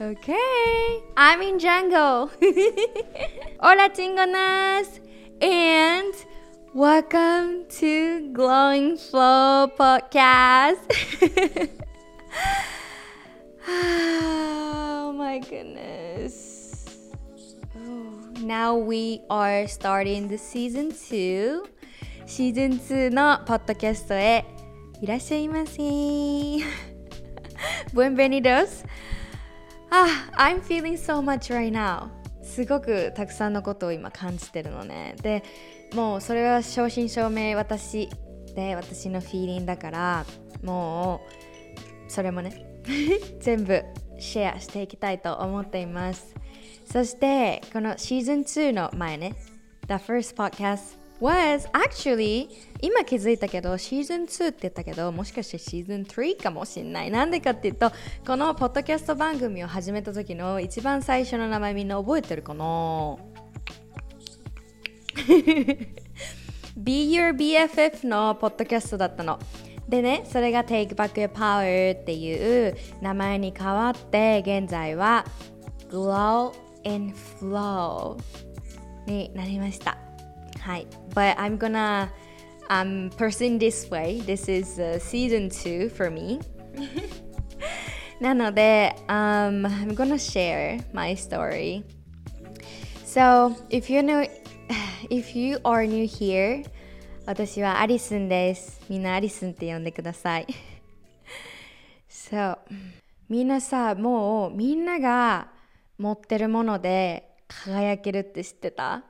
[0.00, 2.30] Okay, I'm in jungle.
[3.60, 4.98] Hola chingonas
[5.40, 6.14] and
[6.74, 10.80] welcome to Glowing Flow podcast.
[13.68, 17.06] oh my goodness.
[17.76, 21.62] Oh, now we are starting the season 2.
[22.26, 24.44] シーズン2のポッドキャストへ
[25.02, 25.82] いらっしゃいませ。
[27.92, 28.84] Bienvenidos.
[29.91, 32.09] Ah, I'm feeling so much right now.
[32.43, 35.15] すごくたくさんのことを今感じてるのね。
[35.21, 35.43] で、
[35.93, 38.09] もうそれは正真正銘私
[38.55, 40.25] で私のフィーリングだから
[40.63, 41.21] も
[42.07, 42.65] うそれもね
[43.39, 43.83] 全部
[44.17, 46.35] シェアしていきたいと思っています。
[46.85, 49.33] そしてこのシーズン2の前ね
[49.87, 52.49] The first podcast was actually
[52.81, 57.11] 今気づいたけどシーズン2って言ったけどもしかしてシーズン3かもしんない。
[57.11, 57.91] なんでかっていうと
[58.25, 63.17] このポッドキャスト番組を始めた時の一番最初の名前みんな覚えてるかな？
[66.77, 69.39] Be Your BFF のポッドキャストだったの。
[69.87, 75.25] でねそれが Take Back Your Power っていう名前に変わって現在は
[75.89, 76.53] Glow
[76.85, 78.17] and Flow
[79.05, 80.04] になりました。
[80.65, 80.87] はい。
[81.13, 82.09] But I'm gonna
[82.69, 84.19] um, pursue this way.
[84.21, 86.39] This is、uh, season 2 for me.
[88.19, 91.83] なので、um, I'm gonna share my story.
[93.05, 94.27] So, if you know,
[95.11, 96.65] if you are new here,
[97.27, 98.81] 私はアリスンです。
[98.89, 100.47] みんなアリスンって呼んでください。
[102.09, 102.59] そう。
[103.29, 105.51] みんなさ、もうみんなが
[105.99, 109.03] 持ってるもので輝けるって知ってた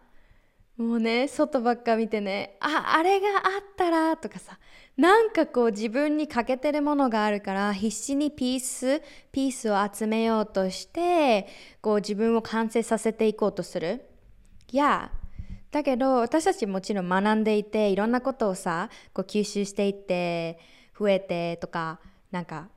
[0.78, 4.60] もうね外ばっか見てねああれがあったらとかさ
[4.98, 9.02] なんかこう自分に欠けてるものがあるから必死にピース
[9.32, 11.48] ピースを集めようとして
[11.82, 14.06] こう自分を完成させていこうとする。
[14.72, 15.12] いや
[15.72, 20.60] だけど私たちもちろん学んでいていろんなことをさこう吸収していって
[20.98, 22.00] 増えてとか
[22.32, 22.70] なんか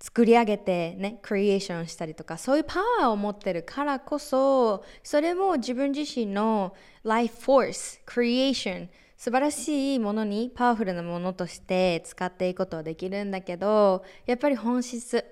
[0.00, 15.24] 作り上げてねクリエーションしたりとかそういうパワーを持ってるからこそそれも自分自身のライフフォースクリエーション素晴らしいものにパワフルなものとして使っていくことはできるんだけどやっぱり本質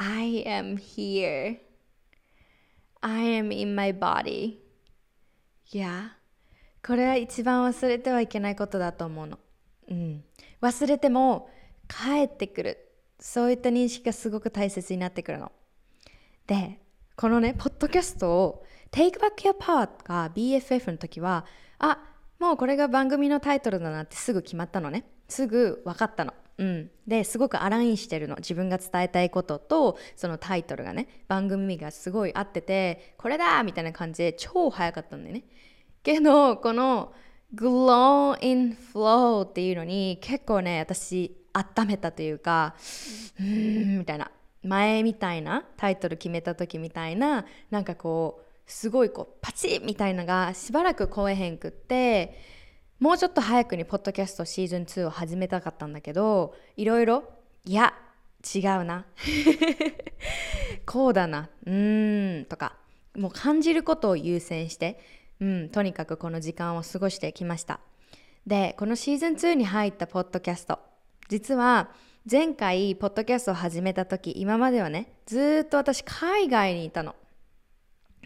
[0.00, 1.58] I am here.
[3.00, 4.58] I am in my body.
[5.72, 6.16] いや
[6.86, 9.38] これは一番忘れてはいけないことだと思うの、
[9.90, 10.24] うん、
[10.62, 11.50] 忘れても
[11.88, 12.87] 帰ってくる。
[13.20, 15.52] そういった認識がすごく大切になってくるの。
[16.46, 16.80] で、
[17.16, 21.44] このね、ポッドキャストを Take Back Your Power が BFF の時は、
[21.78, 21.98] あ、
[22.38, 25.04] もうこれが番組のタイトルだなってすぐ決まったのね。
[25.28, 26.32] すぐ分かったの。
[26.58, 35.44] うん、ですごくアラインしてるの自分が伝えたいこととそのタイトルがね番組がすごい合っててこれだみたいな感じで超早かったんだよね
[36.02, 37.12] けどこの
[37.54, 42.74] Glow in Flow っていうのに結構ね私温めたというか
[43.38, 44.30] うーんみたいな。
[44.62, 52.38] 前みたいなタイトル決めた時みたいななんかこうすごいこうパチッみたいながしばらく超えへんくって
[52.98, 57.24] もうちょっと早くにポッドキャストシーズン2を始めたかったんだけどいろいろ
[57.64, 57.94] いや
[58.54, 59.04] 違うな。
[60.86, 61.50] こうだな。
[61.66, 62.76] うーんとか
[63.16, 65.00] もう感じることを優先して、
[65.40, 67.80] うん、とにかくこの時間を過ごしてきました。
[68.46, 70.78] でこのシーズン2に入ったポッドキャスト
[71.28, 71.90] 実は
[72.30, 77.14] 前回ポッドキャストを始めた時今まではねずっと私海外にいたの。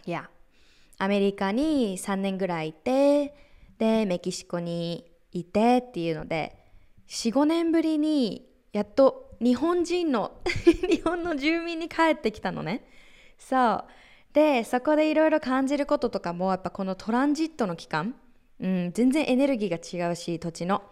[0.05, 0.29] いや
[0.97, 3.35] アメリカに3年ぐらいいて
[3.77, 6.57] でメキシコにいてっていうので
[7.09, 10.39] 45年ぶりにやっと日本人の
[10.89, 12.85] 日本の住民に帰ってきたのね。
[13.37, 13.85] そう。
[14.31, 18.15] でそこでいろいろ感じることとかもやっぱこのトランジットの期間、
[18.61, 20.83] うん、全然エネルギーが違うし土地の。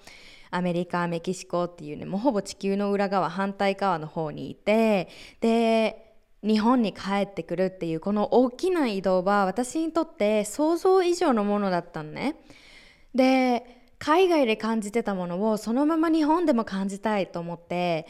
[0.52, 5.08] アメリカメキシコっていうねもうほぼ地球の裏側反対側の方にいて
[5.40, 6.14] で
[6.44, 12.36] 日本に帰ってくるっていうこの大きな移動は私にとって想像以上のものだったのね。
[13.14, 18.08] で海外で感じてたものをそのまま日本でも感じたいと思って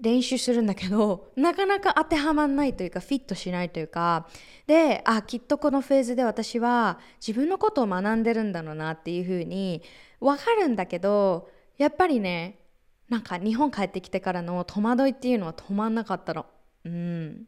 [0.00, 4.28] 練習するんだけど なかなか当てはまんないというかフィットしないというか
[4.66, 9.82] であきっとこのフェーズで私は自分のことを学んでるんだろうなっていうふうに
[10.20, 12.58] 分かるんだけどやっぱりね
[13.08, 16.46] なんか日本帰ってきてからの戸惑いっていうのは止まんなかったの。
[16.84, 17.46] うん、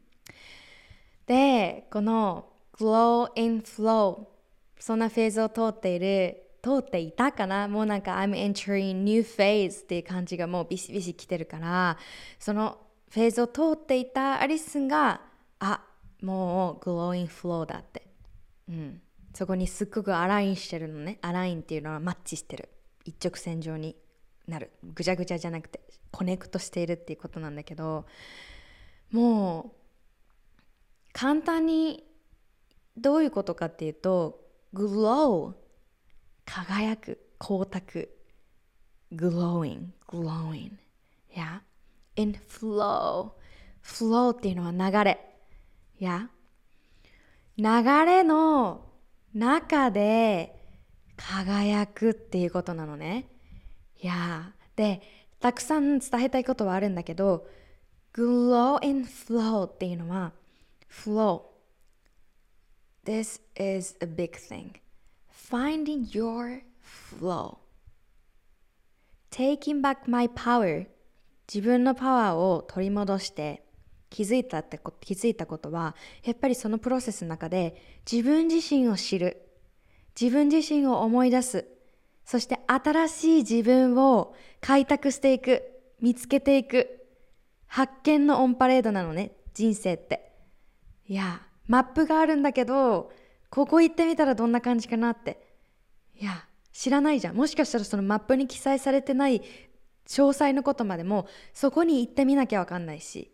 [1.25, 2.47] でこの
[2.77, 4.27] Glow in Flow
[4.79, 7.67] そんなフェーズを通っている通っていたかな？
[7.67, 11.97] もうなんか I'm entering new phase っていう感じがもうビシビシ来てるから
[12.37, 12.77] その
[13.09, 15.21] フェーズを通っていたアリスンが
[15.59, 15.81] あ
[16.21, 18.07] もう Glow in flow だって。
[18.67, 19.01] うん。
[19.33, 21.19] そこにすっごくアラインしてるのね。
[21.21, 22.69] アラインっていうのはマッチしてる。
[23.05, 23.95] 一直線上に。
[24.49, 24.71] なる。
[24.83, 25.79] ぐちゃぐちゃじゃなくて
[26.11, 28.05] コネクトしているっていうことなんだけど
[29.11, 29.79] もう
[31.13, 32.03] 簡単に
[32.97, 34.41] どういうことかっていうと
[34.73, 35.53] glow
[36.45, 38.07] 輝く光沢
[39.13, 40.71] glowing glowing
[41.35, 41.59] yeah
[42.15, 43.31] in flow
[43.83, 45.19] flow っていうのは流れ。
[45.99, 46.27] yeah
[47.57, 48.85] 流れの
[49.33, 50.55] 中で
[51.17, 53.27] 輝くっていうことなのね。
[54.01, 55.01] いやで、
[55.39, 57.47] たくさん伝えたいことはあるんだけど、
[58.13, 60.33] glow and flow っていうのは、
[60.89, 61.43] flow。
[63.05, 64.79] This is a big thing.
[65.31, 67.57] Finding your flow.
[69.31, 70.87] Taking back my power.
[71.51, 73.63] 自分のパワーを取り戻して
[74.11, 77.75] 気づいたって気づいたことはやっぱりそのプロセスの中で
[78.09, 79.49] 自分自身を知る
[80.19, 81.67] 自分自身を思い出す
[82.29, 85.63] そして新しい自分を開拓していく
[85.99, 87.07] 見つけていく
[87.65, 90.31] 発見のオンパレードなのね人生って。
[91.07, 93.11] いやマップがあるんだけど
[93.49, 95.39] ここ行ってみたらどんな感じかなって。
[96.13, 97.35] いや知らないじゃん。
[97.35, 99.41] もしかしたらそのマップに記載されてない
[100.05, 103.31] 詳細のことまでもそこに行ってみなきゃわかんないし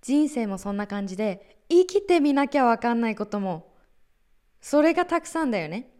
[0.00, 3.74] 人生もそんな感じで生きてみなきゃわかんないことも
[4.62, 5.90] それがたくさんだよね。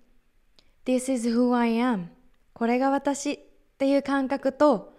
[0.87, 2.19] This is who I am.
[2.53, 3.39] これが私っ
[3.79, 4.95] ていう感覚と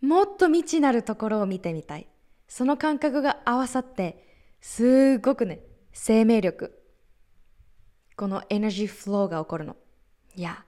[0.00, 2.08] もっと未知なるところを見てみたい。
[2.48, 4.26] その感覚が合わさって
[4.60, 5.60] すごくね
[5.92, 6.78] 生命力。
[8.16, 9.76] このエナジーフローが起こるの。
[10.34, 10.64] いや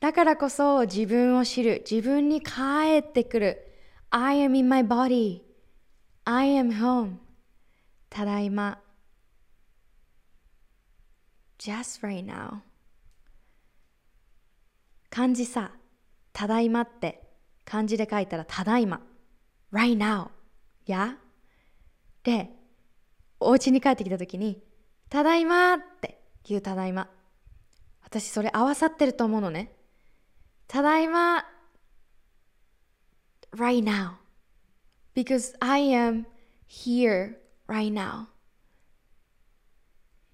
[0.00, 1.84] だからこそ自分を知る。
[1.88, 3.64] 自分に帰ってくる。
[4.10, 5.42] I am in my body.
[6.24, 7.16] I am home.
[8.08, 8.80] ただいま。
[11.58, 12.60] Just right now.
[15.10, 15.72] 漢字さ
[16.32, 17.22] ただいまって
[17.64, 19.00] 漢字で書いたらただいま
[19.72, 20.28] right now
[20.86, 21.16] や
[22.22, 22.50] で
[23.40, 24.62] お家に帰ってきた時に
[25.08, 27.08] ただいまって言うただいま。
[28.02, 29.70] 私それ合わさってると思うのね。
[30.66, 31.44] ただいま
[33.54, 34.12] right now
[35.14, 36.24] because I am
[36.68, 37.36] here
[37.68, 38.26] right now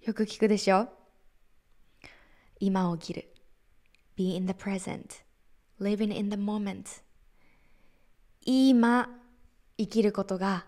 [0.02, 0.88] よく聞くでしょ？
[2.60, 3.33] 今を切る。
[4.16, 5.22] Be in the present
[5.80, 7.02] living in the moment.
[8.46, 9.08] 今
[9.78, 10.66] 生きることが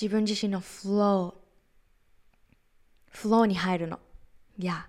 [0.00, 1.46] 自分自身のフロー
[3.10, 3.98] フローに入るの。
[4.58, 4.88] いや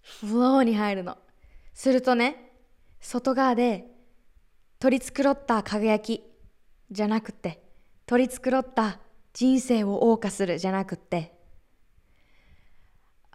[0.00, 1.18] フローに入るの。
[1.74, 2.52] するとね
[3.00, 3.86] 外側で
[4.80, 6.22] 取り繕った輝き
[6.90, 7.62] じゃなくて
[8.06, 8.98] 取り繕った
[9.32, 11.36] 人生を謳歌するじゃなくて。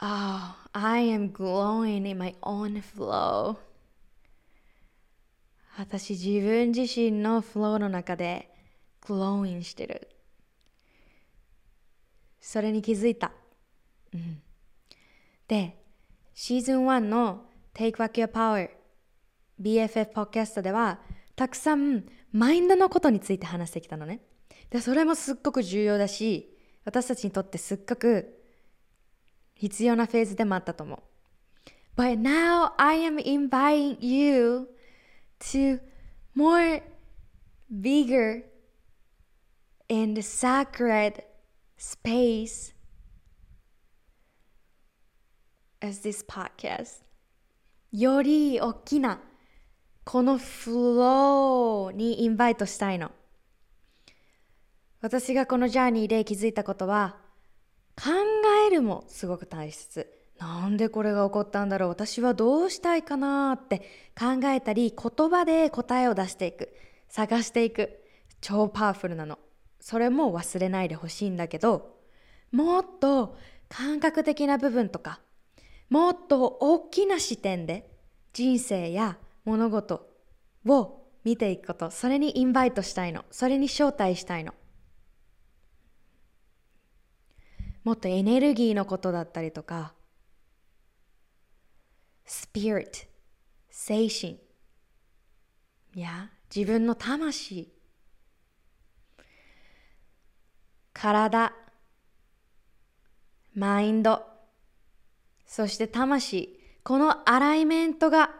[0.01, 3.57] Oh, I am glowing in my own flow.
[5.77, 8.49] 私自分自身のフローの中で
[9.01, 10.09] glowing してる。
[12.39, 13.31] それに気づいた、
[14.13, 14.41] うん、
[15.47, 15.81] で
[16.33, 18.69] シーズン1の Take Back Your Power
[19.61, 20.99] BFF ポッキャストでは
[21.35, 24.21] たくさんマインドのことについて話してきたのね。
[24.69, 28.42] で、それもすっごく重要だし、私たちにとってすっごく
[29.63, 30.99] 必要なフェーズでもあったと思う。
[31.95, 34.67] But now I am inviting you
[35.39, 35.79] to
[36.35, 36.83] more
[37.71, 38.43] bigger
[39.89, 41.23] and sacred
[41.77, 42.75] space
[45.79, 47.05] as this podcast.
[47.93, 49.21] より大きな
[50.03, 53.13] このフローにインバイトしたいの。
[54.99, 57.22] 私がこのジャーニーで気づいたことは、
[57.95, 58.09] 考
[58.67, 60.11] えるもすごく大切。
[60.39, 63.79] なんでこれが起こったんだろう私はどうしたいかなって
[64.19, 66.73] 考えたり、言葉で答えを出していく。
[67.07, 68.03] 探していく。
[68.41, 69.39] 超パワフルなの。
[69.79, 71.97] それも忘れないでほしいんだけど、
[72.51, 73.37] もっと
[73.69, 75.19] 感覚的な部分とか、
[75.89, 77.89] もっと大きな視点で
[78.33, 80.09] 人生や物事
[80.65, 83.23] を見ていくこと、それにインバイトしたいの。
[83.31, 84.53] それに招待したいの。
[87.83, 89.93] もっとエネルギーのことだったりとか、
[92.25, 92.99] スピリット、
[93.69, 94.39] 精神、
[95.95, 97.71] いや、自分の魂、
[100.93, 101.53] 体、
[103.53, 104.23] マインド、
[105.45, 108.31] そして魂、このアライメントが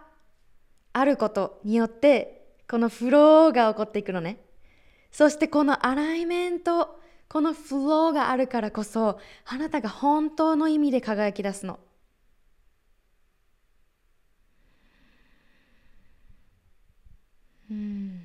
[0.93, 4.39] あることによってこのフローが起こっていくのね。
[5.11, 6.99] そしてこのアライメント
[7.33, 11.79] このフローがあるからこそあなたが本当の意味で輝き出すの。
[17.71, 18.21] うん。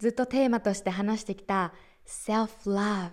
[0.00, 1.72] ずっとテーマとして話してきた
[2.04, 3.10] self-love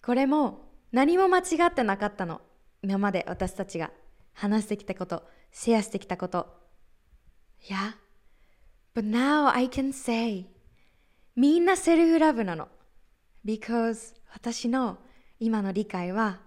[0.00, 2.40] これも何も間違ってなかったの。
[2.82, 3.90] 今まで私たちが
[4.32, 5.22] 話してきたこと
[5.52, 6.46] シェアしてきたこと。
[7.60, 8.05] Yeah
[8.96, 10.46] but now I can say
[11.36, 12.68] みんなセルフラブなの。
[13.44, 14.96] Because 私の
[15.38, 16.40] 今の理解は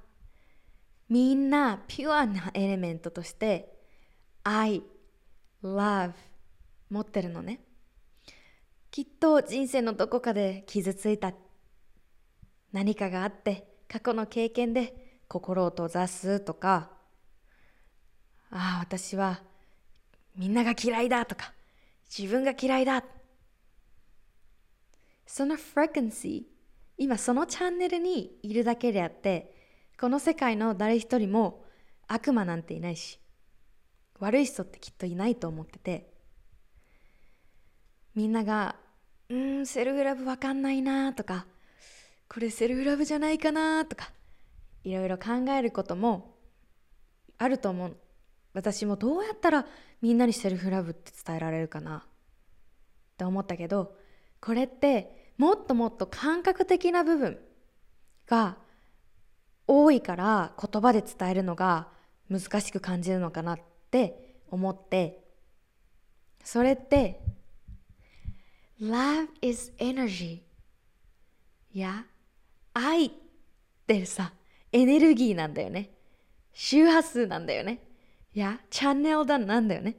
[1.07, 3.71] みんなピュアなエレメントとして
[4.43, 4.81] I
[5.63, 6.13] love
[6.89, 7.59] 持ってるのね。
[8.89, 11.33] きっと人生のどこかで傷ついた
[12.71, 16.89] 何かがあって過去の経験で心を閉ざすとか
[18.49, 19.43] ああ私は
[20.35, 21.53] みんなが嫌いだとか
[22.15, 23.03] 自分が嫌いだ。
[25.25, 26.59] そのフレクンシー
[26.97, 29.55] 今そのチャンネルにいるだけであって
[29.99, 31.63] この世界の誰一人も
[32.07, 33.19] 悪魔なんていないし
[34.19, 36.11] 悪い人ってきっといないと思ってて
[38.15, 38.75] みんなが
[39.29, 41.45] 「うんセルフラブわかんないな」とか
[42.27, 44.11] 「これセルフラブじゃないかな」とか
[44.83, 46.35] いろいろ考えることも
[47.37, 47.97] あると思う。
[48.53, 49.65] 私もどうやったら
[50.01, 51.97] みんなにセルフラブって伝えられるかな？
[51.97, 52.01] っ
[53.17, 53.95] て思ったけど
[54.41, 57.39] これってもっともっと感覚的な部分
[58.27, 58.57] が
[59.67, 61.89] 多いから言葉で伝えるのが
[62.29, 63.59] 難しく感じるのかなっ
[63.91, 65.23] て思って
[66.43, 67.19] それって
[68.81, 70.41] Love is energy
[71.73, 72.05] いや
[72.73, 73.11] 愛っ
[73.85, 74.33] てさ
[74.71, 75.91] エネルギーなんだよね。
[76.53, 77.81] 周波数なんだよね。
[78.33, 79.97] いやチャンネルだなんだよね。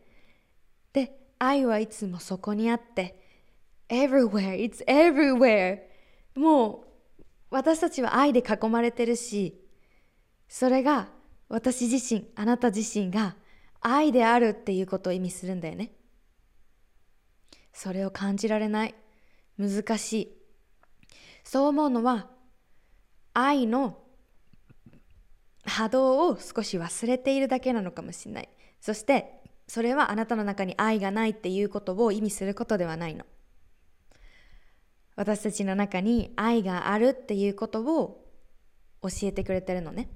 [0.92, 3.16] で愛はいつもそこにあって
[3.88, 5.80] everywhere it's everywhere
[6.34, 6.84] も
[7.18, 9.60] う私たちは愛で囲まれてるし
[10.48, 11.08] それが
[11.48, 13.36] 私自身あなた自身が
[13.80, 15.92] 愛であるっていうことを意味するんだよね。
[17.72, 18.94] それを感じられない。
[19.58, 20.40] 難しい。
[21.44, 22.28] そう思うのは
[23.34, 23.98] 愛の
[25.64, 28.48] 波動を少し忘れているだけなのかもしれない。
[28.80, 33.24] そしてそれはあなたの中に愛がないっていうことを意味することではないの。
[35.16, 38.26] 私たちの中に愛があるっていうことを
[39.02, 40.08] 教えてくれてるのね。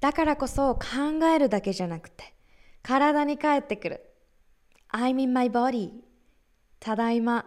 [0.00, 2.34] だからこそ考えるだけじゃなくて
[2.82, 4.00] 体に帰ってくる。
[4.92, 5.90] I'm in my body.
[6.78, 7.46] ただいま。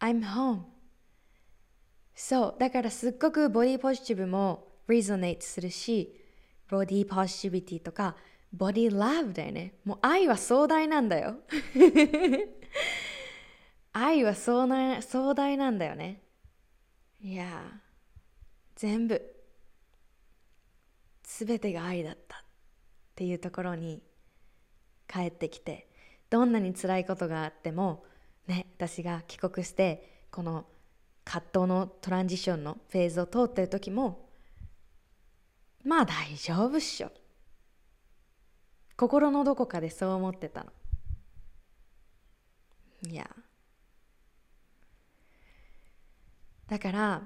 [0.00, 0.62] I'm home.
[2.14, 6.16] そうだからすっごくボディポジティブも resonate するし
[6.68, 8.16] ボディポジティビティとか
[8.52, 9.74] ボディラブだよね。
[9.84, 11.36] もう愛は壮大なんだよ。
[13.92, 16.20] 愛は壮大壮大なんだよね。
[17.20, 17.80] いや
[18.74, 19.22] 全部
[21.22, 22.40] 全てが愛だったっ
[23.14, 24.02] ていうところに
[25.06, 25.88] 帰ってきて
[26.30, 28.04] どんなに辛いことがあっても
[28.46, 30.66] ね私が帰国してこの
[31.24, 34.29] 葛藤のトランジションのフェーズを通ってる時も
[35.84, 37.10] まあ大丈夫っしょ。
[38.96, 40.72] 心のどこかでそう思ってたの。
[43.08, 43.28] いや。
[46.68, 47.22] だから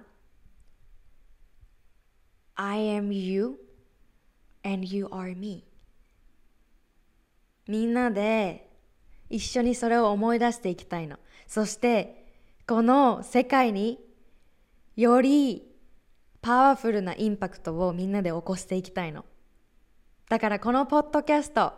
[2.54, 3.58] I am you
[4.62, 5.64] and you are me
[7.66, 8.70] みんなで
[9.28, 11.18] 一緒にそれを思い出していきたいの。
[11.46, 12.24] そして
[12.66, 13.98] この世界に
[14.96, 15.73] より
[16.44, 19.24] パワフルなインパクトをみんなで起こしていきたいの。
[20.28, 21.72] だからこのポッドキャスト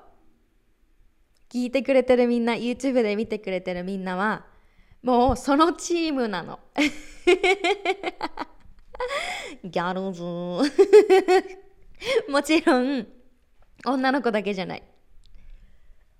[1.48, 4.44] 聞いてくれてるみんな YouTube で見てくれてるみんなは
[5.04, 6.58] もうそのチームなの。
[9.62, 10.20] ギャルズ。
[12.28, 13.06] もちろん
[13.84, 14.82] 女の子だけじゃない。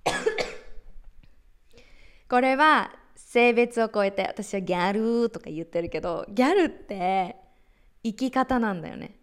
[2.30, 7.44] これは性別を超えて私はギャルとか言ってるけどギャルって
[8.06, 9.18] 生き方なんだよね。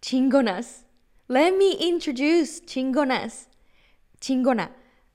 [0.00, 0.86] チンゴナス
[1.28, 3.48] Let me introduce チンゴナス
[4.20, 4.70] チンゴナ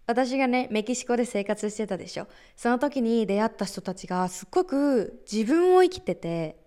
[0.08, 2.28] 私がねメキシコで生活してたでしょ。
[2.56, 6.60] その時に出会った人たちがすっごく自分を生きてて。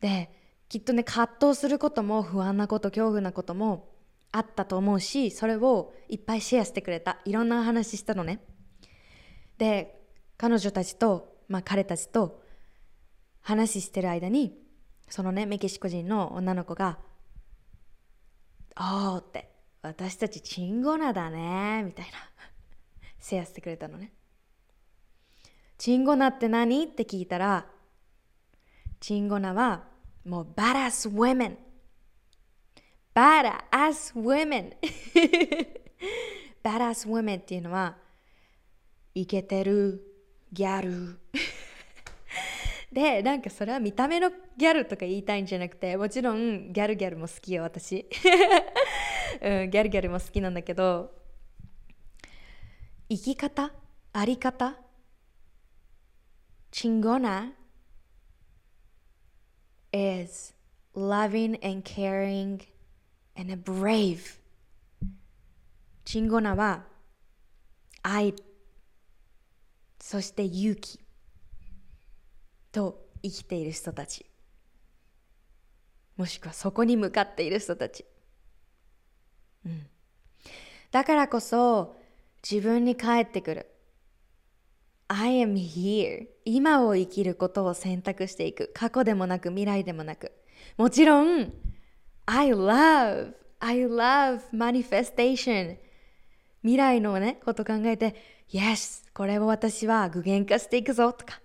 [0.00, 0.30] で
[0.68, 3.88] きっとね葛藤することも不安なこと恐怖なことも
[4.32, 7.18] あったと思うしそれをいっぱいシェアしてくれた。
[7.24, 8.44] いろんな話したのね。
[9.58, 10.00] で
[10.36, 12.42] 彼女たちと、まあ、彼たちと
[13.40, 14.61] 話してる間に
[15.08, 16.98] そのねメキシコ人の女の子が
[18.76, 19.50] 「おー」って
[19.82, 22.12] 「私たちチンゴナだね」みたいな
[23.20, 24.12] シェアしてくれたのね
[25.78, 26.84] チンゴナって何？
[26.84, 27.66] って聞いたら
[29.00, 29.84] チンゴナは
[30.24, 31.58] もうバラスウェメン
[33.14, 34.72] バラアスウェメン
[36.62, 37.98] バラスウェメンっていうのは
[39.14, 40.00] イケてる
[40.52, 41.18] ギャル
[42.92, 48.06] でなんかそれは見た目のギャルとか言いたいんじゃなくてもちろんギャルギャルも好きよ私、
[49.40, 51.10] うん、ギャルギャルも好きなんだけど
[53.08, 53.72] 生き方？
[54.12, 54.76] あり方？
[56.70, 57.52] チンゴナ
[59.92, 60.54] ？is
[60.94, 62.62] loving and caring
[63.36, 64.38] and brave.
[66.04, 66.84] チンゴナは
[68.02, 68.34] 愛。
[69.98, 71.01] そして勇気。
[72.72, 74.26] と生きている人たち。
[76.16, 78.04] もしくはそこに向かっている人たち、
[79.64, 79.86] うん、
[80.90, 81.96] だからこそ
[82.48, 83.66] 自分に返ってくる。
[85.08, 88.70] I am here 今を生きることを選択していく。
[88.74, 90.32] 過去でもなく未来でもなく。
[90.76, 91.52] もちろん
[92.26, 95.76] I love I love manifestation
[96.62, 98.14] 未来のねこと考えて
[98.50, 101.41] Yes これを私は具現化していくぞとか。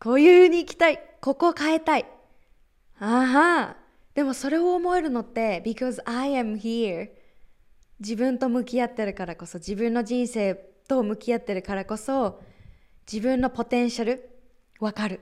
[0.00, 1.00] こういうに行きたい。
[1.20, 2.06] ここ変えたい。
[3.00, 3.76] あは。
[4.14, 7.08] でもそれを思えるのって because I am here
[8.00, 10.56] 自分と向き合ってるからこそ自分の人生
[10.88, 12.40] と向き合ってるからこそ
[13.10, 14.28] 自分のポテンシャル
[14.80, 15.20] わかる。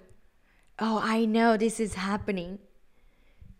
[0.79, 2.59] Oh, I know this is happening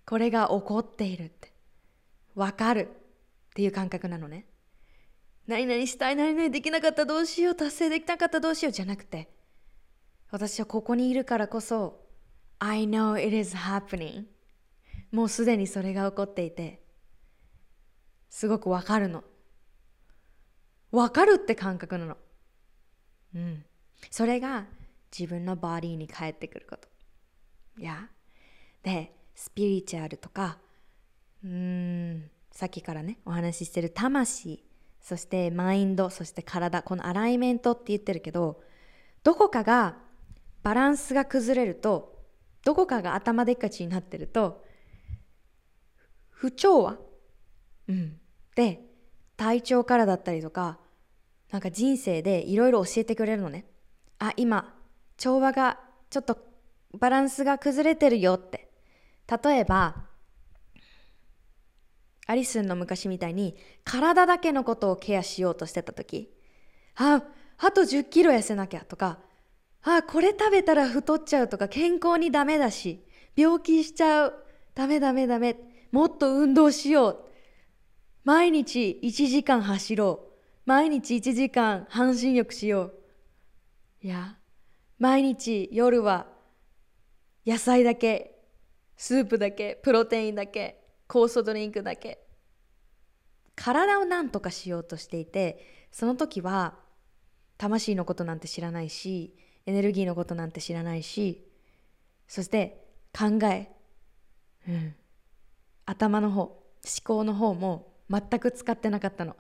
[0.07, 1.53] これが起こっているって。
[2.35, 2.89] わかる。
[3.51, 4.45] っていう感覚なのね。
[5.47, 9.29] 何々したい何々できなかったどうしよう達成できなかったどうしようじゃなくて
[10.31, 12.05] 私はここにいるからこそ
[12.59, 14.25] I know it is happening.
[15.13, 16.83] もうすでにそれが起こっていて
[18.29, 19.25] すごくわかるの。
[20.91, 22.17] わかるって感覚なの。
[23.35, 23.65] うん。
[24.11, 24.67] それが
[25.17, 26.89] 自分のバディに返ってくること。
[27.79, 28.09] いや。
[28.83, 30.59] でスピリチュアルとか
[31.45, 32.31] うん。
[32.57, 34.65] さっきからねお話ししてる魂
[35.03, 38.63] そしてマインドそして体このアライメントって言ってるけど
[39.23, 39.99] どこかが
[40.67, 42.19] バランスが崩れると
[42.65, 44.65] どこかが頭でっかちになってると
[46.29, 46.97] 不調和、
[47.89, 48.19] うん、
[48.57, 48.81] で
[49.37, 50.81] 体調からだったりとか
[51.53, 53.65] なんか人生でいろいろ教えてくれるのね。
[54.19, 54.75] あ今
[55.17, 55.79] 調和が
[56.11, 56.37] ちょっと
[56.99, 58.69] バランスが崩れてるよって。
[59.45, 59.95] 例えば
[62.27, 66.29] アリスンの昔みたいに体だけのことをケアしようとしてた時
[66.97, 67.23] あ
[67.59, 69.21] あと10キロ痩せなきゃとか
[69.89, 73.05] あこれ食べたら太っちゃうとか健康にダメだし
[73.37, 74.35] 病気しちゃう。
[74.75, 75.57] ダメダメダメ。
[75.93, 77.19] もっと運動しよう。
[78.25, 80.33] 毎日1時間走ろう。
[80.65, 82.95] 毎日1時間半身浴しよう。
[84.03, 84.37] いや
[84.99, 86.27] 毎日夜は
[87.47, 88.41] 野菜だけ
[88.97, 92.19] スープだけプロテインだけ酵素ドリンクだけ。
[93.55, 96.75] 体を何とかしようとしていてその時は
[97.57, 99.35] 魂のことなんて知らないし
[99.67, 101.47] エネルギーのことなんて知らないし
[102.29, 103.69] そして考え、
[104.69, 104.95] うん、
[105.85, 106.63] 頭の方思
[107.05, 109.37] 考の方も全く使ってなかったの。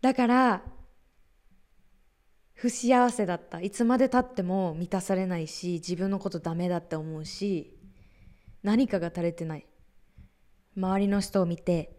[0.00, 0.62] だから
[2.54, 3.60] 不幸せだった。
[3.60, 7.78] いつまでたっても満たされないし自分のことダメだって思うし
[8.62, 9.66] 何かが足りてない。
[10.76, 11.98] 周りの人を見て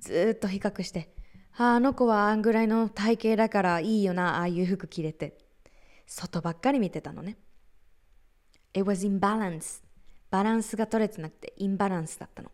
[0.00, 1.12] ずっと比較して
[1.56, 5.45] ああの子はあんぐらいの体型だからいいよなああいう服着れて。
[6.06, 7.36] 外ばっかり見てたのね。
[8.72, 9.82] It was imbalance.
[10.30, 12.50] バランスが取れてなくてインバランスだったの。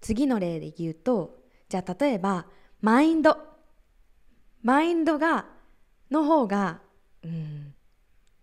[0.00, 2.46] 次の例で言うと、じゃあ例えば、
[2.80, 3.36] マインド。
[4.62, 5.46] マインドが、
[6.10, 6.80] の方が、
[7.22, 7.74] うん、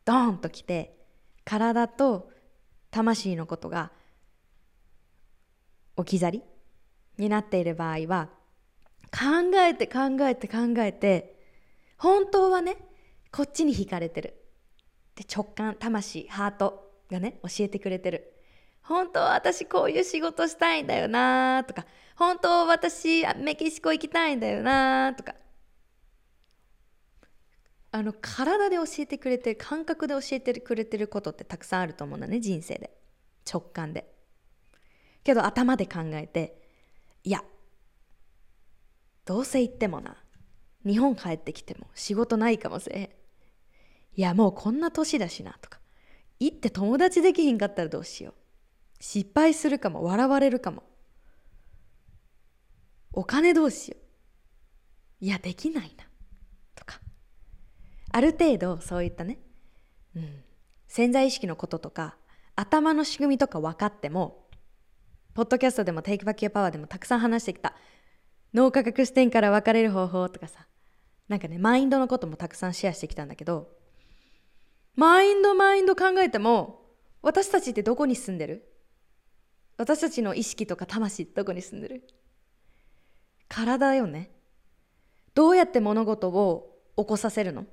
[0.03, 0.95] ドーンときて、
[1.43, 2.31] 体と
[2.91, 3.91] 魂のことが
[5.95, 6.43] 置き去り
[7.17, 8.29] になっている場合は、
[9.11, 11.35] 考えて考えて考えて、
[11.97, 12.77] 本当はね、
[13.35, 14.33] こっちに惹かれてる。
[15.13, 18.31] で直感魂ハートがね教えてくれてる。
[18.81, 21.85] 本当は私こういう仕事したいんだよなとか。
[22.15, 25.35] 本当は私メキシコ行きたいんだよなとか。
[27.91, 32.95] あの体で教えてくれてる感覚で教えてくれてることってたくさんあると思うんだね人生で。
[33.51, 34.09] 直感で。
[35.25, 36.61] けど頭で考えて
[37.25, 37.43] いや
[39.25, 40.23] どうせ行ってもな。
[40.85, 43.09] 日本帰ってきても仕事ないかもしれへん
[44.15, 45.79] いやもうこんな年だしなとか。
[46.39, 48.33] 行って友達できひんかったらどうしよう。
[48.99, 50.83] 失敗するかも笑われるかも。
[53.13, 55.25] お金どうしよう。
[55.25, 56.05] いやできないな
[56.75, 56.99] とか。
[58.11, 59.39] ある程度そういったね、
[60.15, 60.43] うん、
[60.87, 62.17] 潜在意識のこととか
[62.55, 64.47] 頭の仕組みとか分かっても
[65.33, 67.75] ポッドキャストでも Take Back Your Power でもたくさん話してきた
[68.53, 70.67] 脳科学視点から分かれる方法とかさ。
[71.27, 73.69] なんかねマインドのこともたくさんシェアしてきたんだけど
[74.95, 76.81] マインドマインド考えても
[77.21, 78.71] 私たちってどこに住んでる？
[79.77, 82.07] 私たちの意識とか魂どこに住んでる？
[83.49, 84.31] 体よね。
[85.33, 87.65] どうやって物事を起こさせるの？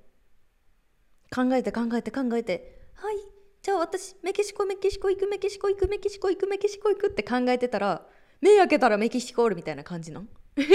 [1.34, 2.82] 考えて考えて考えて。
[2.94, 3.16] はい
[3.62, 8.04] じゃあ私メキシコメキシコ行くメキシコ行くメキシコ行くメキシコ行くって考えてたら
[8.40, 10.24] 目開けたらメキシコおるみたいな感じの？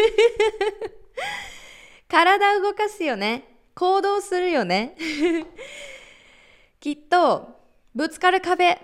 [2.07, 3.59] 体動かすよね。
[3.75, 4.95] 行動するよね。
[6.79, 7.59] きっと
[7.95, 8.77] ぶつかる壁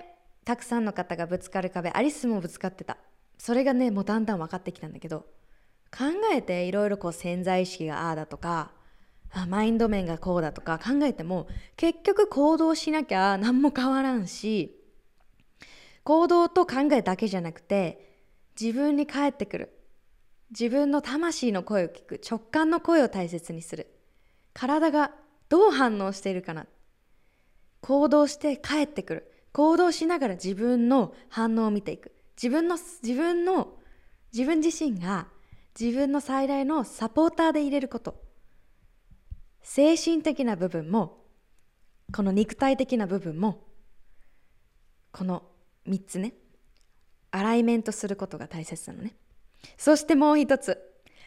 [0.46, 2.98] たくさんの方がぶつかる壁アリスもぶつかってた。
[3.38, 5.26] それがねもうだんだん分かってきたんだけど
[5.92, 8.72] 考えていろいろこう潜在意識がああだとか
[9.48, 14.80] マインド面がこうだとか考えても結局行動しなきゃ何も変わらんし
[16.04, 18.20] 行動と考えだけじゃなくて
[18.60, 19.80] 自分に返ってくる。
[20.52, 22.22] 自分の魂の声を聞く。
[22.24, 23.88] 直感の声を大切にする。
[24.54, 25.12] 体が
[25.50, 26.68] どう反応しているかな
[27.84, 29.32] 行動して帰ってくる。
[29.52, 32.13] 行動しながら自分の反応を見ていく。
[32.41, 33.74] 自分の自分の
[34.32, 35.28] 自分自身が
[35.78, 38.24] 自分の最大のサポーターで入れること。
[39.62, 41.26] 精神的な部分も
[42.15, 43.67] この肉体的な部分も
[45.12, 45.43] この
[45.86, 46.36] 3つね。
[47.32, 49.13] アライメントすることが大切なのね。
[49.78, 50.80] そしてもう一つ。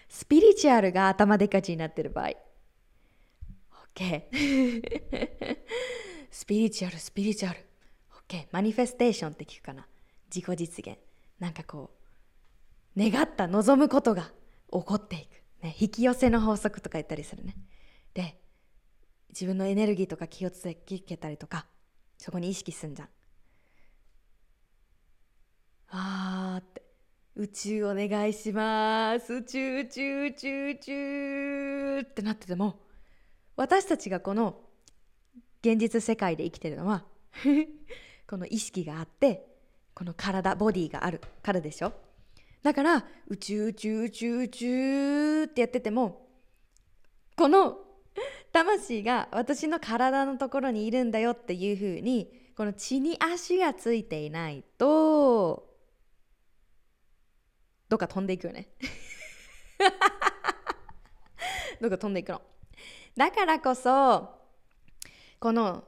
[0.08, 2.30] スピリチュアルが頭でかちになってる場合。
[3.94, 4.22] OK
[6.36, 7.60] スピリチュアル、スピリチュアル。
[8.28, 8.48] OK。
[8.52, 9.86] マニフェステーションって聞くかな。
[10.28, 10.98] 自己実現。
[11.40, 11.92] なんかこ
[12.94, 14.24] う、願った望むことが
[14.70, 15.64] 起こっていく。
[15.64, 17.56] ね、引き寄せの法則とか言ったりするね。
[18.12, 18.38] で、
[19.30, 21.64] 自分のエネルギーとか気をつけたりとか、
[22.18, 23.08] そこに意識すんじゃん。
[25.88, 26.82] あーって。
[27.36, 29.32] 宇宙お願いします。
[29.32, 32.82] 宇宙、宇宙、宇宙、宇宙ってなってても、
[33.56, 34.65] 私たちがこの
[35.68, 37.04] 現実世界で生きてるのは
[38.28, 39.46] この意識があって
[39.94, 41.92] この体ボディがあるからでしょ？
[42.62, 46.28] だから宇宙宇宙宇宙宇宙ってやってても
[47.36, 47.78] この
[48.52, 55.74] 魂が私の体のところにいるんだよっていうふうにこの血に足がついていないと
[57.88, 58.68] どっか飛んでいくよね。
[61.80, 62.40] どっか飛んでいくの。
[63.16, 64.35] だからこそ
[65.38, 65.84] この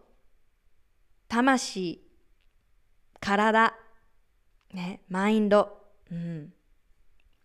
[1.28, 2.00] 魂
[3.20, 3.74] 体
[4.72, 5.78] ねマインド、
[6.11, 6.52] うん、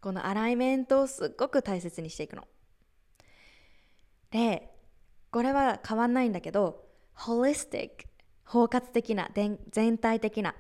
[0.02, 2.48] このアライメントをすっごく大切にしていくの。
[4.32, 4.70] で
[5.32, 8.10] これは変わんないんだけどホリスティック
[8.46, 9.30] 包括的な
[9.72, 10.56] 全体的なっ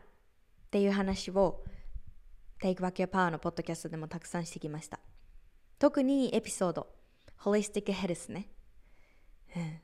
[0.71, 1.63] ていう話を
[2.61, 4.99] Take Back Your Power のポッドキャストでもたくさんしてきました。
[5.79, 6.87] 特にエピソード
[7.37, 8.47] ホリスティックヘルスね、
[9.55, 9.79] うん。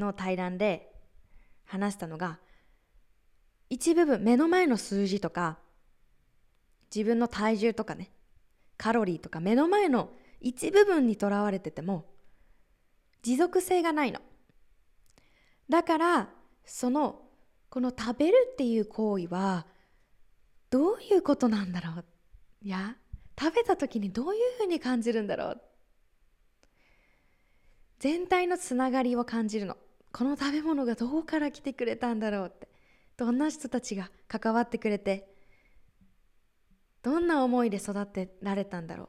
[0.00, 0.92] の対談で
[1.64, 2.40] 話したのが
[3.68, 5.58] 一部分目の前の数字とか
[6.92, 8.10] 自分の体重とかね
[8.76, 10.10] カロリーとか目の前の
[10.40, 12.06] 一部分にとらわれてても
[13.22, 14.20] 持続性がないの。
[15.68, 16.28] だから
[16.64, 17.20] その
[17.68, 19.66] この食べるっていう行為は
[20.70, 22.04] どういうことなんだろう？
[22.62, 22.96] いや
[23.38, 25.60] 食べた時にどういうふうに感じるんだろう？
[28.00, 29.76] 全体のつながりを感じるの。
[30.12, 32.68] この食べ物がどこから来てくれたんだろうって。
[33.20, 35.28] どんな人たちが関わってくれて
[37.02, 39.08] どんな思いで育てられたんだろう。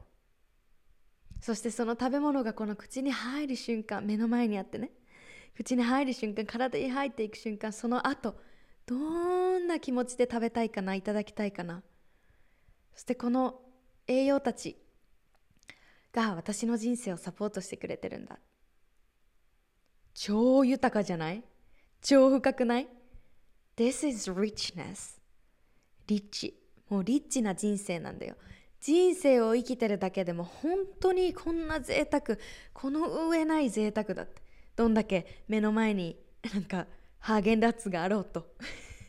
[1.40, 4.90] そしてその食べ物がこの口に入る瞬間目の前にあってね。
[5.56, 8.36] 口に入る瞬間体に入っていく瞬間その後
[8.84, 11.82] どんな気持ちで食べたいかないただきたいかな。
[12.92, 13.62] そしてこの
[14.06, 14.76] 栄養たち
[16.12, 18.38] が私の人生をサポートしてくれてるんだ。
[20.14, 21.42] 超豊かじゃない？
[22.00, 22.88] 超深くない
[23.76, 25.18] ?This is richness.
[26.06, 26.58] リッチ。
[26.88, 28.36] もうリッチな人生なんだよ。
[28.80, 32.36] 人生を生きてるだけでも本当にこんな贅沢
[32.72, 34.42] この上ない贅沢だって
[34.74, 36.16] どんだけ目の前に
[36.52, 36.88] なんか
[37.20, 38.56] ハーゲンダッツがあろうと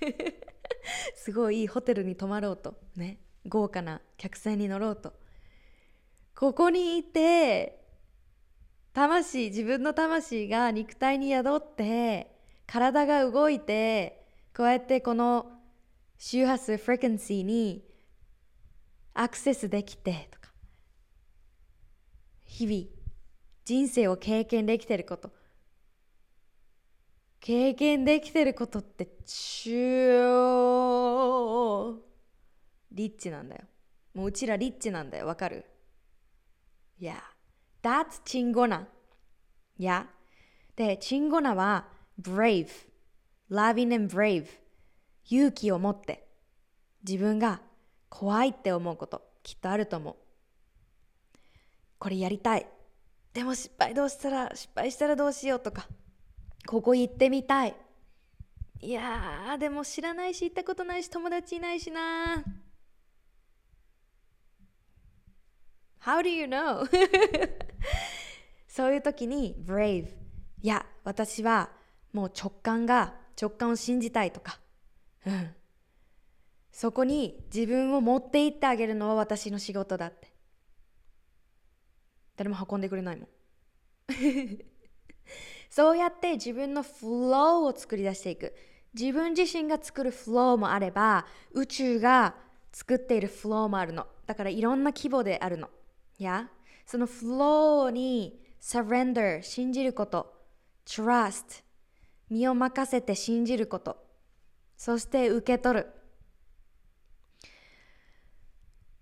[1.17, 5.13] すごいいいホテルに泊まろうとね豪華な客船に乗ろうと
[6.35, 7.82] ここにいて
[8.93, 12.31] 魂自分の魂が肉体に宿って
[12.67, 14.23] 体が動いて
[14.55, 15.51] こうやってこの
[16.19, 17.83] 周波数フレクエンシーに
[19.15, 20.51] アクセスできてとか
[22.45, 22.85] 日々
[23.65, 25.31] 人生を経験できてること
[27.39, 29.73] 経験できてることって超
[32.91, 33.63] リッチなんだよ。
[34.13, 35.27] もううちらリッチなんだよ。
[35.27, 35.65] わかる
[37.01, 37.32] ?Yeah.
[37.83, 38.87] That's チンゴナ。
[39.77, 40.05] Yeah.
[40.77, 41.87] で、チンゴナは
[42.21, 42.69] brave。
[43.51, 44.47] loving and brave。
[45.29, 46.25] 勇気を持って
[47.07, 47.61] 自分が
[48.09, 50.15] 怖いって思うこときっとあると思う。
[51.99, 52.65] これやりたい。
[53.33, 55.87] でも失敗どうしたら、失敗したらどうしようとか。
[56.65, 57.75] ここ行ってみたい。
[58.79, 62.43] いやー、でも知らないし、行ったことないし、友達いないしな。
[66.03, 66.85] How do you know?
[68.67, 70.13] そういう時に brave
[70.61, 71.71] いや私は
[72.11, 74.59] もう直感が直感を信じたいとか、
[75.25, 75.55] うん、
[76.71, 80.33] そこに自分を持って行ってあげるのは私の仕事だって。
[82.35, 83.27] 誰も運んでくれないもん。
[85.69, 88.55] そうやって自分のフローを作り出していく。
[88.93, 92.35] 自分自身が作るフローもあれば宇宙が
[92.71, 94.07] 作っているフローもあるの。
[94.25, 95.69] だからいろんな規模であるの。
[96.23, 96.49] や
[96.85, 100.33] そのフローに surrender 信じること
[100.85, 101.63] trust
[102.29, 103.97] 身を任せて信じること
[104.77, 105.87] そして受け取る。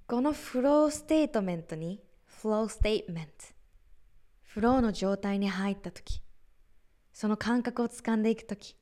[0.05, 3.31] この flow statement に flow statement
[4.43, 6.21] フローの状態に入った時
[7.13, 8.75] その感覚をつかんでいく時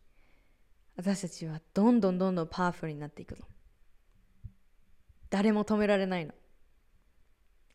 [1.00, 3.46] 私たちはどんどんどんどんパワフルになっていくの。
[5.30, 6.34] 誰も止められないの。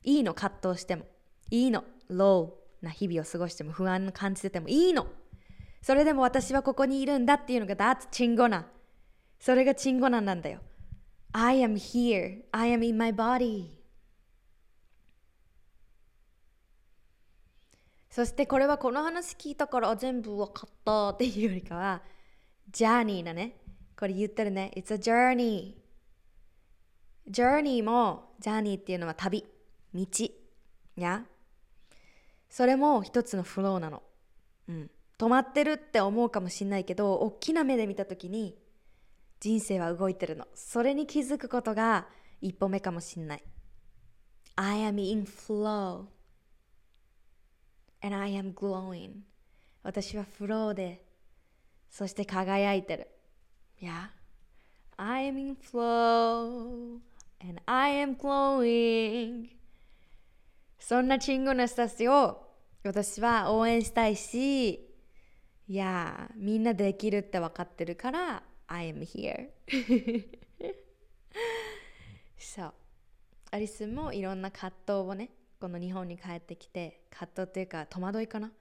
[0.04, 1.06] いいの葛藤しても。
[1.50, 1.84] いいの。
[2.08, 4.68] ローな日々を過ごしても不安を感じてても。
[4.68, 5.06] いいの。
[5.82, 8.66] それでも私はここにいるんだっていうのが That's チンゴナ。
[9.38, 10.60] それがチンゴナなんだよ。
[11.32, 12.42] I am here.
[12.52, 13.70] I am in my body.
[18.08, 22.02] そしてこれはこの話聞いたから全部分かったっていうよりかは
[22.70, 23.56] ジャーニーだね。
[23.98, 24.70] これ言ってるね。
[24.76, 25.74] It's a journey
[27.28, 29.44] journey もジャーニーっていうのは旅。
[29.94, 30.06] 道
[30.96, 31.24] や。
[32.50, 34.02] それも一つのフローなの、
[34.68, 38.56] うん、止まってるって思うかもしんないけど大きな目で見た時に
[39.40, 40.46] 人生は動いてるの。
[40.54, 42.06] それに気づくことが
[42.40, 43.44] 一歩目かもしんない。
[44.56, 46.06] I am in flow.
[48.00, 49.22] And I am glowing.
[49.82, 51.04] 私はフローで
[51.90, 53.08] そして輝いてる。
[53.80, 54.08] Yeah
[54.96, 57.00] I am in flow.
[57.40, 59.48] And I am glowing.
[60.86, 62.42] そんなチンゴな人たちを
[62.82, 64.74] 私は応援したいし、
[65.66, 69.48] いや、みんなできるって分かってるから、I am here
[72.36, 72.74] そう。
[73.50, 78.52] アリスもいろんな葛藤をね、この日本に帰ってきて、葛藤っていうか戸惑いかな。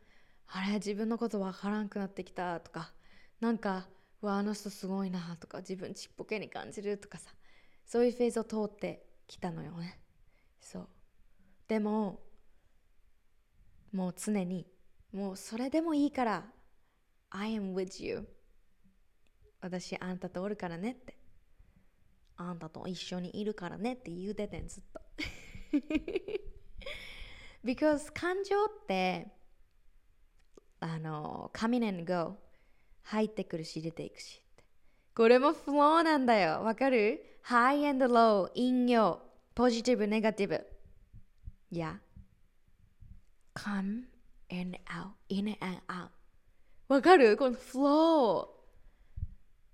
[0.47, 2.93] あれ、自分のこと分からんくなってきたとか、
[3.41, 3.89] なんか、
[4.21, 7.36] わ、あの人すごいなとか、自分ちっぽけに感じるとかさ、
[7.86, 9.99] そういうフェーズを通ってきたのよね。
[10.62, 10.88] そう。
[11.67, 12.19] でも
[13.91, 14.67] もう常に
[15.12, 16.43] もうそれでもいいから
[17.30, 18.28] I am with you.
[19.62, 21.17] 私あんたとおるからねって。
[22.36, 25.02] あんたと一緒にいるからねって言うててんずっと。
[27.63, 29.28] Because 感情って
[30.80, 32.36] あの coming and go
[33.04, 34.43] 入ってくるし出ていくし
[35.15, 36.63] これもフローなんだよ。
[36.63, 38.47] わかる ?high and low.
[38.49, 39.21] 陰陽
[39.54, 40.65] ポジティブネガティブ
[41.73, 41.95] Yeah.
[43.55, 44.05] Come
[44.51, 46.09] and out, in and out.
[46.88, 48.47] わかるこの flow。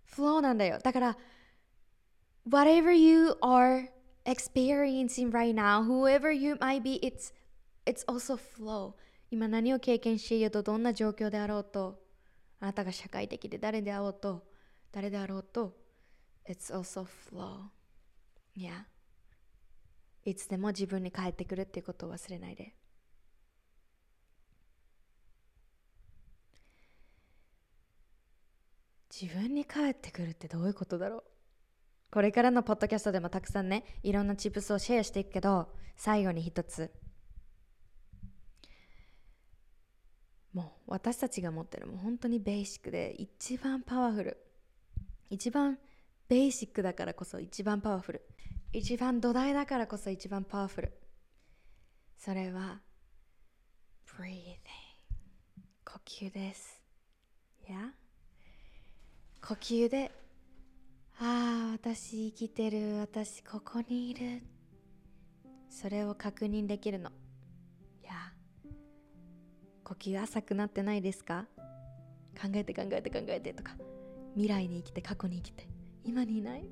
[0.10, 0.80] flow なんだよ。
[0.82, 1.18] だから、
[2.48, 3.90] whatever you are
[4.26, 7.34] experiencing right now, whoever you might be, it's,
[7.86, 8.94] it's also flow.
[9.30, 12.00] 今何を経験していようと、どんな状況であろうと、
[12.62, 14.46] あなたが社会的で誰であろうと、
[14.94, 15.76] 誰であろうと、
[16.48, 17.64] it's also flow.
[18.56, 18.86] Yeah.
[20.26, 22.74] いつでも自分に帰ってくるっていうことを忘れないで。
[29.22, 31.24] 自分に帰ってくるってどういうことだろう？
[32.12, 36.92] これからのポッドキャストでもたくさんねいろんなチップスをシェアしていくけど最後に一つ。
[40.54, 44.38] もう私たちが持ってるもう本当にベーシックで一番パワフル。
[45.30, 45.78] 一番
[46.28, 48.22] ベーシックだからこそ一番パワフル。
[48.72, 50.94] 一番土台だからこそ一番パワフル。
[52.18, 52.82] それは
[54.08, 54.58] breathing
[55.84, 56.80] 呼吸です。
[57.68, 57.80] いや？
[59.42, 60.12] 呼吸で
[61.20, 62.98] ああ私生きてる。
[62.98, 64.44] 私ここにいる。
[65.72, 67.10] それを確認できるの。
[67.10, 68.12] いや？
[69.84, 71.48] 呼吸浅くなってないですか？
[72.40, 73.76] 考えて考えて考えてとか。
[74.36, 75.68] 未来に生きて過去に生きて。
[76.04, 76.70] 今にいない？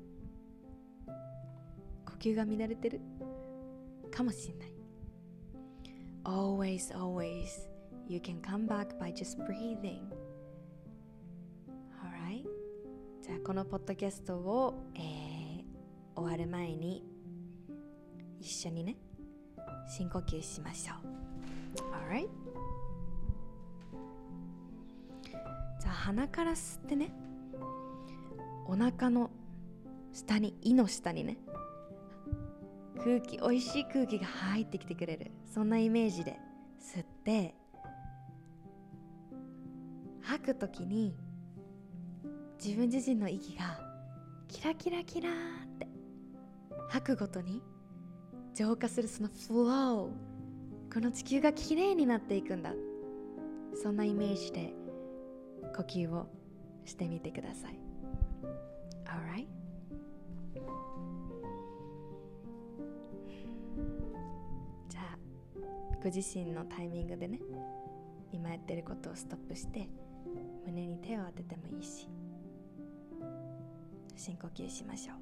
[2.08, 3.00] 呼吸が乱れてる。
[4.10, 4.72] かもしれない。
[6.24, 7.68] Always, always
[8.08, 10.00] you can come back by just breathing.
[12.02, 12.44] Alright.
[13.22, 17.04] じゃあこのポッドキャストを、えー、終わる前に
[18.40, 18.96] 一緒にね
[19.86, 21.08] 深呼吸しましょう。
[22.10, 22.28] Alright.
[25.80, 27.12] じゃあ鼻から吸ってね。
[28.66, 29.30] お腹の
[30.12, 31.38] 下に胃の下にね。
[33.02, 35.30] 空気おいしい空気が入ってきてくれる。
[35.46, 36.38] そんなイメージで
[36.80, 37.54] 吸って
[40.22, 41.16] 吐く時に
[42.62, 43.80] 自分自身の息が
[44.48, 45.32] キラキラキラっ
[45.78, 45.88] て
[46.88, 47.62] 吐くごとに
[48.54, 52.72] 浄化するそのフローこの地球がきれいになっていくんだ。
[53.80, 54.72] そんなイメージで
[55.76, 56.26] 呼吸を
[56.84, 57.78] してみてください。
[59.04, 59.57] Alright?
[66.02, 67.40] ご自身のタイミングでね
[68.32, 69.88] 今やってることをストップして
[70.64, 72.08] 胸に手を当ててもいいし
[74.16, 75.16] 深呼吸しましょう。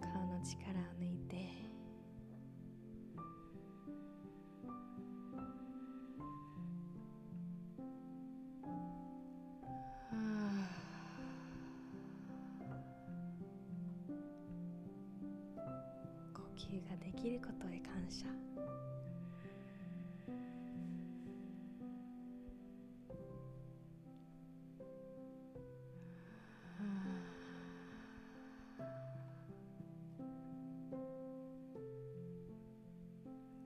[0.00, 1.09] 顔の力を抜
[17.20, 18.24] きることへ感謝「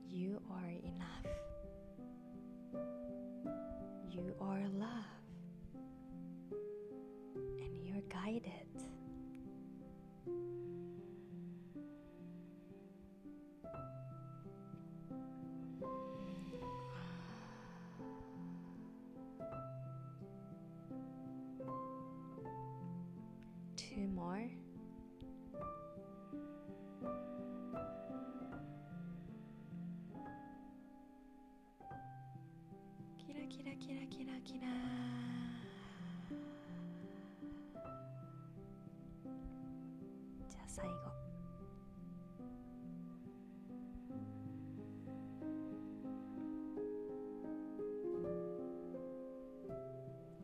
[0.09, 1.25] You are enough.
[4.09, 4.84] You are love.
[33.74, 34.72] Kira kira kira kira kira.
[40.48, 41.10] 자, 最後。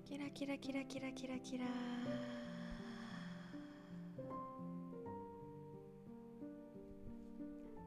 [0.04, 1.64] キラキラキラキラキラキラ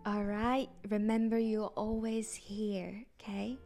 [0.05, 3.57] Alright, remember you're always here, okay?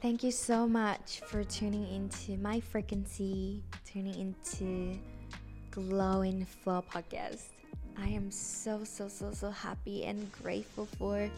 [0.00, 4.98] Thank you so much for tuning into my frequency, tuning into
[5.70, 7.44] Glowing Flow podcast.
[7.96, 11.30] I am so, so, so, so happy and grateful for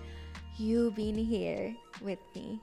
[0.57, 2.61] you being here with me.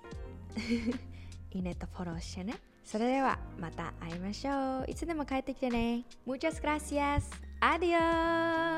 [1.53, 2.55] いいねとフォローしてね。
[2.83, 4.85] それではまた会いましょう。
[4.87, 6.03] いつでも帰ってきてね。
[6.25, 7.23] Muchas gracias.
[7.61, 8.74] Adios.